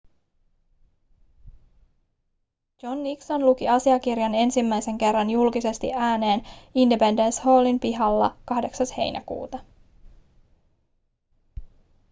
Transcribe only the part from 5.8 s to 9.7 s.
ääneen independence hallin pihalla 8 heinäkuuta